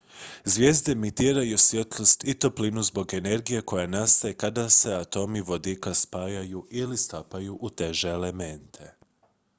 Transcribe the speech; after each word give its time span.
zvijezde 0.45 0.91
emitiraju 0.91 1.57
svjetlost 1.57 2.23
i 2.23 2.33
toplinu 2.33 2.83
zbog 2.83 3.13
energije 3.13 3.61
koja 3.61 3.87
nastaje 3.87 4.33
kada 4.33 4.69
se 4.69 4.93
atomi 4.95 5.41
vodika 5.41 5.93
spajaju 5.93 6.67
ili 6.69 6.97
stapaju 6.97 7.57
u 7.61 7.69
teže 7.69 8.09
elemente 8.09 8.93